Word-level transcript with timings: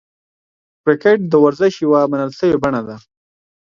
کرکټ 0.83 1.19
د 1.27 1.33
ورزش 1.45 1.73
یوه 1.85 2.01
منل 2.11 2.31
سوې 2.39 2.57
بڼه 2.63 2.81
ده. 2.87 2.95